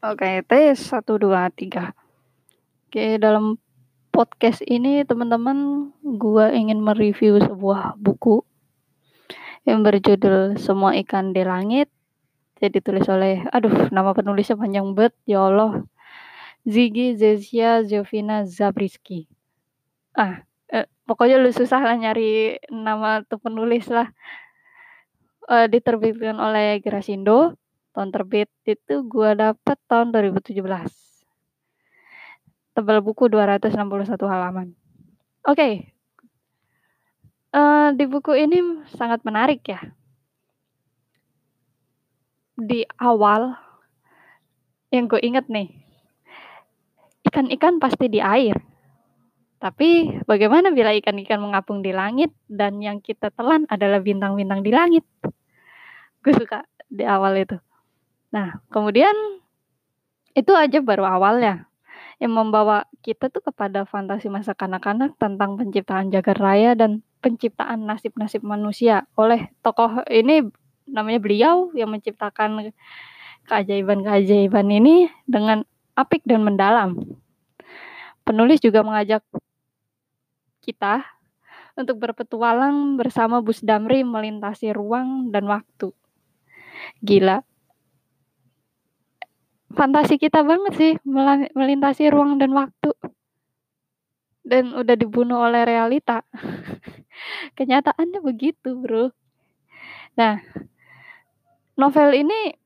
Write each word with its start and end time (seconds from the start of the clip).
Oke, 0.00 0.40
tes 0.48 0.80
1, 0.80 1.20
2, 1.20 1.52
3. 1.52 1.92
Oke, 2.88 3.20
dalam 3.20 3.60
podcast 4.08 4.64
ini 4.64 5.04
teman-teman, 5.04 5.92
gua 6.16 6.48
ingin 6.56 6.80
mereview 6.80 7.36
sebuah 7.36 8.00
buku 8.00 8.40
yang 9.68 9.84
berjudul 9.84 10.56
Semua 10.56 10.96
Ikan 10.96 11.36
di 11.36 11.44
Langit, 11.44 11.92
yang 12.64 12.72
ditulis 12.72 13.04
oleh 13.12 13.44
aduh 13.52 13.92
nama 13.92 14.16
penulisnya 14.16 14.56
panjang 14.56 14.88
banget, 14.96 15.12
ya 15.28 15.44
Allah. 15.52 15.84
Ziggy 16.64 17.20
Zezia 17.20 17.84
Jovina 17.84 18.48
Zabriskie. 18.48 19.28
Ah, 20.16 20.48
eee, 20.72 20.88
pokoknya 21.04 21.36
lu 21.36 21.52
susah 21.52 21.84
lah 21.84 21.96
nyari 22.00 22.56
nama 22.72 23.20
tuh 23.28 23.36
penulis 23.36 23.84
lah. 23.92 24.08
Eee, 25.44 25.68
diterbitkan 25.68 26.40
oleh 26.40 26.80
Grasindo, 26.80 27.59
tahun 27.94 28.10
terbit 28.14 28.48
itu 28.66 28.94
gua 29.06 29.34
dapet 29.34 29.78
tahun 29.90 30.14
2017. 30.14 30.60
Tebal 32.74 33.02
buku 33.02 33.26
261 33.26 34.30
halaman. 34.30 34.72
Oke. 35.42 35.90
Eee, 37.50 37.86
di 37.98 38.04
buku 38.06 38.32
ini 38.38 38.86
sangat 38.94 39.26
menarik 39.26 39.66
ya. 39.66 39.82
Di 42.54 42.86
awal 43.00 43.56
yang 44.94 45.10
gue 45.10 45.18
inget 45.22 45.50
nih, 45.50 45.70
ikan-ikan 47.26 47.82
pasti 47.82 48.06
di 48.06 48.22
air. 48.22 48.54
Tapi 49.60 50.22
bagaimana 50.24 50.72
bila 50.72 50.94
ikan-ikan 50.96 51.42
mengapung 51.42 51.84
di 51.84 51.92
langit 51.92 52.32
dan 52.48 52.80
yang 52.80 53.02
kita 53.04 53.28
telan 53.34 53.68
adalah 53.68 54.00
bintang-bintang 54.00 54.64
di 54.64 54.72
langit? 54.72 55.04
Gue 56.24 56.32
suka 56.32 56.64
di 56.88 57.04
awal 57.04 57.44
itu. 57.44 57.60
Nah, 58.30 58.62
kemudian 58.70 59.12
itu 60.34 60.52
aja 60.54 60.78
baru 60.78 61.06
awalnya. 61.06 61.66
Yang 62.20 62.32
membawa 62.36 62.84
kita 63.00 63.32
tuh 63.32 63.40
kepada 63.40 63.88
fantasi 63.88 64.28
masa 64.28 64.52
kanak-kanak 64.52 65.16
tentang 65.16 65.56
penciptaan 65.56 66.12
jagat 66.12 66.36
raya 66.36 66.76
dan 66.76 67.00
penciptaan 67.24 67.84
nasib-nasib 67.84 68.44
manusia 68.44 69.08
oleh 69.16 69.52
tokoh 69.60 70.04
ini 70.08 70.44
namanya 70.88 71.20
beliau 71.20 71.72
yang 71.72 71.92
menciptakan 71.92 72.72
keajaiban-keajaiban 73.48 74.68
ini 74.68 75.08
dengan 75.24 75.64
apik 75.96 76.22
dan 76.28 76.44
mendalam. 76.44 76.96
Penulis 78.24 78.60
juga 78.60 78.84
mengajak 78.84 79.24
kita 80.60 81.02
untuk 81.74 81.98
berpetualang 81.98 83.00
bersama 83.00 83.40
Bus 83.40 83.64
Damri 83.64 84.04
melintasi 84.04 84.76
ruang 84.76 85.32
dan 85.32 85.48
waktu. 85.48 85.90
Gila. 87.00 87.49
Fantasi 89.70 90.18
kita 90.18 90.42
banget 90.42 90.72
sih 90.74 90.92
melintasi 91.54 92.10
ruang 92.10 92.42
dan 92.42 92.50
waktu. 92.50 92.90
Dan 94.42 94.74
udah 94.74 94.96
dibunuh 94.98 95.46
oleh 95.46 95.62
realita. 95.62 96.26
Kenyataannya 97.58 98.18
begitu, 98.24 98.74
Bro. 98.74 99.14
Nah, 100.18 100.42
novel 101.78 102.10
ini 102.18 102.58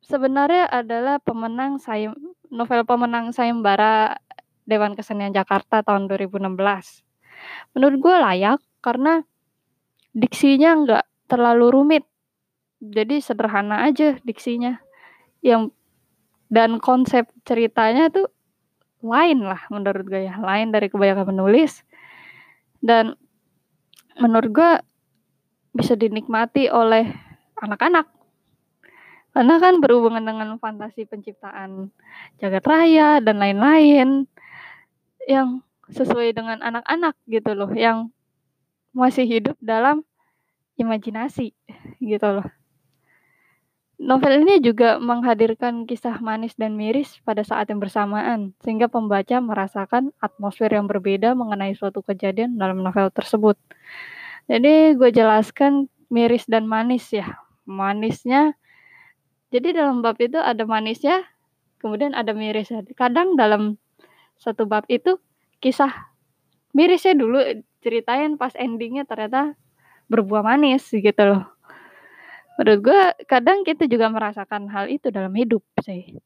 sebenarnya 0.00 0.70
adalah 0.70 1.20
pemenang 1.20 1.76
sayem 1.76 2.14
novel 2.48 2.86
pemenang 2.86 3.34
sayembara 3.34 4.16
Dewan 4.64 4.96
Kesenian 4.96 5.34
Jakarta 5.34 5.82
tahun 5.84 6.08
2016. 6.08 6.56
Menurut 7.76 7.96
gue 8.00 8.16
layak 8.16 8.58
karena 8.80 9.22
diksinya 10.16 10.70
nggak 10.82 11.04
terlalu 11.28 11.66
rumit. 11.68 12.04
Jadi 12.80 13.20
sederhana 13.20 13.84
aja 13.84 14.16
diksinya. 14.24 14.80
Yang 15.44 15.75
dan 16.46 16.78
konsep 16.78 17.26
ceritanya 17.42 18.10
tuh 18.10 18.30
lain 19.02 19.44
lah 19.44 19.60
menurut 19.70 20.06
gue 20.06 20.26
ya, 20.26 20.34
lain 20.38 20.70
dari 20.74 20.90
kebanyakan 20.90 21.26
penulis. 21.34 21.82
Dan 22.82 23.14
menurut 24.18 24.50
gue 24.50 24.70
bisa 25.76 25.94
dinikmati 25.98 26.72
oleh 26.72 27.04
anak-anak. 27.60 28.08
Karena 29.36 29.60
kan 29.60 29.84
berhubungan 29.84 30.24
dengan 30.24 30.56
fantasi 30.56 31.04
penciptaan 31.04 31.92
jagat 32.40 32.64
raya 32.64 33.20
dan 33.20 33.36
lain-lain 33.36 34.24
yang 35.28 35.60
sesuai 35.92 36.32
dengan 36.32 36.64
anak-anak 36.64 37.14
gitu 37.28 37.52
loh, 37.52 37.68
yang 37.76 38.08
masih 38.96 39.28
hidup 39.28 39.56
dalam 39.60 40.00
imajinasi 40.80 41.52
gitu 42.00 42.28
loh. 42.40 42.48
Novel 43.96 44.44
ini 44.44 44.60
juga 44.60 45.00
menghadirkan 45.00 45.88
kisah 45.88 46.20
manis 46.20 46.52
dan 46.60 46.76
miris 46.76 47.16
pada 47.24 47.40
saat 47.40 47.72
yang 47.72 47.80
bersamaan, 47.80 48.52
sehingga 48.60 48.92
pembaca 48.92 49.40
merasakan 49.40 50.12
atmosfer 50.20 50.68
yang 50.68 50.84
berbeda 50.84 51.32
mengenai 51.32 51.72
suatu 51.72 52.04
kejadian 52.04 52.60
dalam 52.60 52.84
novel 52.84 53.08
tersebut. 53.08 53.56
Jadi 54.52 55.00
gue 55.00 55.10
jelaskan 55.16 55.88
miris 56.12 56.44
dan 56.44 56.68
manis 56.68 57.08
ya. 57.08 57.40
Manisnya, 57.64 58.52
jadi 59.48 59.72
dalam 59.72 60.04
bab 60.04 60.20
itu 60.20 60.36
ada 60.36 60.68
manisnya, 60.68 61.24
kemudian 61.80 62.12
ada 62.12 62.36
mirisnya. 62.36 62.84
Kadang 62.92 63.40
dalam 63.40 63.80
satu 64.36 64.68
bab 64.68 64.84
itu 64.92 65.16
kisah 65.64 66.12
mirisnya 66.76 67.16
dulu 67.16 67.40
ceritain 67.80 68.36
pas 68.36 68.52
endingnya 68.60 69.08
ternyata 69.08 69.56
berbuah 70.12 70.44
manis 70.44 70.84
gitu 70.92 71.22
loh. 71.24 71.55
Menurut 72.56 72.80
gue 72.80 73.00
kadang 73.28 73.62
kita 73.68 73.84
juga 73.84 74.08
merasakan 74.08 74.72
hal 74.72 74.88
itu 74.88 75.12
dalam 75.12 75.32
hidup 75.36 75.60
sih. 75.84 76.16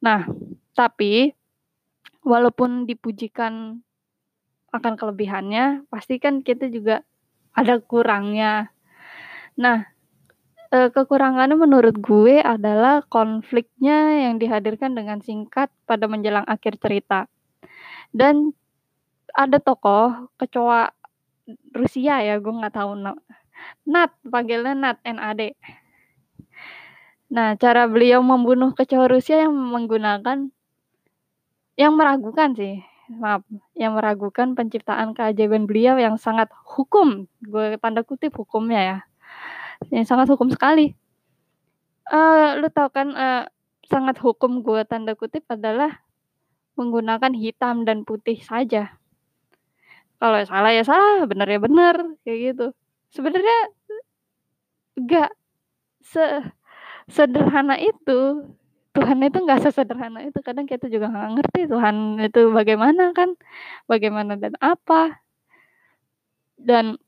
Nah, 0.00 0.24
tapi 0.72 1.36
walaupun 2.24 2.88
dipujikan 2.88 3.84
akan 4.72 4.94
kelebihannya, 4.96 5.84
pasti 5.92 6.16
kan 6.16 6.40
kita 6.40 6.72
juga 6.72 7.04
ada 7.52 7.76
kurangnya. 7.84 8.72
Nah, 9.60 9.84
e, 10.72 10.88
kekurangannya 10.88 11.60
menurut 11.60 12.00
gue 12.00 12.40
adalah 12.40 13.04
konfliknya 13.04 14.24
yang 14.24 14.40
dihadirkan 14.40 14.96
dengan 14.96 15.20
singkat 15.20 15.68
pada 15.84 16.08
menjelang 16.08 16.48
akhir 16.48 16.80
cerita. 16.80 17.28
Dan 18.08 18.56
ada 19.36 19.60
tokoh 19.60 20.32
kecoa 20.40 20.92
Rusia 21.76 22.24
ya, 22.24 22.40
gue 22.40 22.52
nggak 22.52 22.76
tahu 22.76 22.92
Nat, 23.88 24.14
panggilnya 24.22 24.74
Nat, 24.74 24.98
NAD. 25.02 25.56
Nah, 27.32 27.56
cara 27.56 27.88
beliau 27.88 28.20
membunuh 28.20 28.76
kecoa 28.76 29.08
Rusia 29.08 29.48
yang 29.48 29.56
menggunakan 29.56 30.52
yang 31.80 31.96
meragukan 31.96 32.52
sih, 32.52 32.84
maaf, 33.08 33.40
yang 33.72 33.96
meragukan 33.96 34.52
penciptaan 34.52 35.16
keajaiban 35.16 35.64
beliau 35.64 35.96
yang 35.96 36.20
sangat 36.20 36.52
hukum, 36.52 37.24
gue 37.40 37.80
tanda 37.80 38.04
kutip 38.04 38.36
hukumnya 38.36 38.80
ya, 38.80 38.98
yang 39.88 40.04
sangat 40.04 40.28
hukum 40.28 40.52
sekali. 40.52 40.92
Uh, 42.12 42.60
lu 42.60 42.68
tahu 42.68 42.92
kan 42.92 43.08
uh, 43.16 43.48
sangat 43.88 44.20
hukum 44.20 44.60
gue 44.60 44.84
tanda 44.84 45.16
kutip 45.16 45.48
adalah 45.48 46.04
menggunakan 46.76 47.32
hitam 47.32 47.88
dan 47.88 48.04
putih 48.04 48.36
saja. 48.44 48.96
Kalau 50.20 50.38
salah 50.44 50.70
ya 50.70 50.84
salah, 50.84 51.24
benar 51.24 51.48
ya 51.48 51.58
benar, 51.58 51.96
kayak 52.22 52.38
gitu. 52.52 52.66
Sebenarnya 53.12 53.58
enggak 54.96 55.30
se 56.00 56.24
sederhana 57.08 57.76
itu. 57.76 58.48
Tuhan 58.92 59.24
itu 59.24 59.40
nggak 59.40 59.64
sesederhana 59.64 60.20
itu. 60.28 60.38
Kadang 60.44 60.68
kita 60.68 60.88
juga 60.92 61.08
nggak 61.08 61.30
ngerti 61.40 61.60
Tuhan 61.68 62.20
itu 62.20 62.52
bagaimana 62.52 63.16
kan, 63.16 63.36
bagaimana 63.88 64.36
dan 64.36 64.52
apa. 64.60 65.24
Dan 66.60 67.00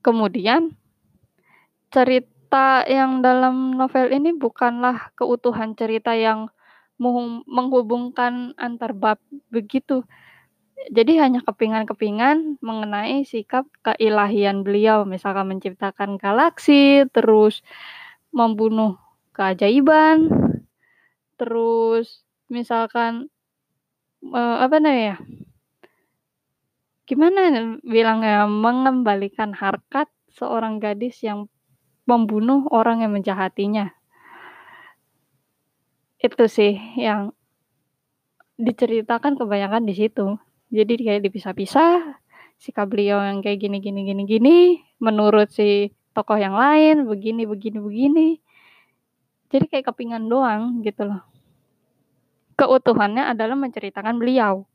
kemudian 0.00 0.72
cerita 1.92 2.84
yang 2.88 3.20
dalam 3.20 3.76
novel 3.76 4.08
ini 4.08 4.32
bukanlah 4.32 5.12
keutuhan 5.16 5.76
cerita 5.76 6.16
yang 6.16 6.48
menghubungkan 7.44 8.56
antar 8.56 8.96
bab 8.96 9.20
begitu. 9.52 10.04
Jadi 10.86 11.18
hanya 11.18 11.42
kepingan-kepingan 11.42 12.62
mengenai 12.62 13.26
sikap 13.26 13.66
keilahian 13.82 14.62
beliau, 14.62 15.02
misalkan 15.02 15.50
menciptakan 15.50 16.16
galaksi, 16.16 17.02
terus 17.10 17.66
membunuh 18.30 18.94
keajaiban, 19.34 20.30
terus 21.34 22.22
misalkan 22.46 23.26
uh, 24.22 24.62
apa 24.62 24.78
namanya? 24.78 25.18
Gimana 27.08 27.78
bilangnya? 27.82 28.46
Mengembalikan 28.46 29.56
harkat 29.56 30.06
seorang 30.30 30.78
gadis 30.78 31.18
yang 31.24 31.50
membunuh 32.06 32.64
orang 32.72 33.04
yang 33.04 33.12
menjahatinya. 33.12 33.92
Itu 36.18 36.48
sih 36.50 36.76
yang 36.98 37.32
diceritakan 38.58 39.38
kebanyakan 39.38 39.86
di 39.86 39.94
situ. 39.94 40.47
Jadi 40.68 41.00
kayak 41.00 41.24
dipisah-pisah, 41.24 42.20
sikap 42.60 42.92
beliau 42.92 43.22
yang 43.24 43.40
kayak 43.40 43.64
gini 43.64 43.80
gini 43.80 44.04
gini 44.04 44.22
gini, 44.28 44.56
menurut 45.00 45.48
si 45.48 45.94
tokoh 46.12 46.36
yang 46.36 46.58
lain 46.58 47.08
begini 47.08 47.48
begini 47.48 47.78
begini. 47.80 48.28
Jadi 49.48 49.64
kayak 49.64 49.94
kepingan 49.94 50.28
doang 50.28 50.84
gitu 50.84 51.08
loh. 51.08 51.24
Keutuhannya 52.58 53.32
adalah 53.32 53.56
menceritakan 53.56 54.20
beliau. 54.20 54.68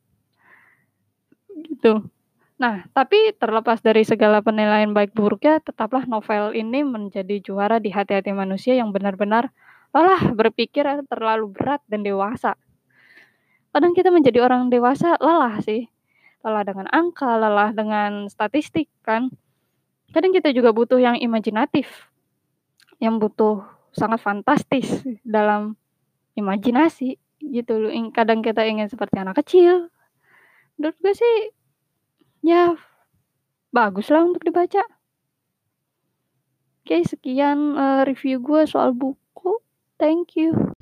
Gitu. 1.54 2.02
Nah, 2.58 2.88
tapi 2.96 3.36
terlepas 3.36 3.84
dari 3.84 4.08
segala 4.08 4.40
penilaian 4.40 4.90
baik 4.96 5.12
buruknya, 5.12 5.60
tetaplah 5.60 6.08
novel 6.08 6.56
ini 6.56 6.82
menjadi 6.82 7.44
juara 7.44 7.78
di 7.78 7.92
hati-hati 7.92 8.32
manusia 8.32 8.74
yang 8.74 8.96
benar-benar 8.96 9.52
lelah 9.94 10.34
berpikir 10.34 10.88
terlalu 11.06 11.54
berat 11.54 11.84
dan 11.86 12.02
dewasa. 12.02 12.58
Kadang 13.74 13.98
kita 13.98 14.14
menjadi 14.14 14.46
orang 14.46 14.70
dewasa 14.70 15.18
lelah 15.18 15.58
sih, 15.66 15.90
lelah 16.46 16.62
dengan 16.62 16.86
angka, 16.94 17.42
lelah 17.42 17.74
dengan 17.74 18.30
statistik 18.30 18.86
kan. 19.02 19.34
Kadang 20.14 20.30
kita 20.30 20.54
juga 20.54 20.70
butuh 20.70 21.02
yang 21.02 21.18
imajinatif, 21.18 21.90
yang 23.02 23.18
butuh 23.18 23.66
sangat 23.90 24.22
fantastis 24.22 25.02
dalam 25.26 25.74
imajinasi 26.38 27.18
gitu 27.42 27.82
loh. 27.82 27.92
Kadang 28.14 28.46
kita 28.46 28.62
ingin 28.62 28.86
seperti 28.86 29.18
anak 29.18 29.42
kecil. 29.42 29.90
Menurut 30.78 30.98
gue 31.02 31.14
sih 31.18 31.36
ya 32.46 32.78
baguslah 33.74 34.22
untuk 34.22 34.46
dibaca. 34.46 34.86
Oke, 36.84 37.00
sekian 37.08 37.80
uh, 37.80 38.04
review 38.06 38.38
gue 38.44 38.68
soal 38.70 38.94
buku. 38.94 39.64
Thank 39.98 40.36
you. 40.36 40.73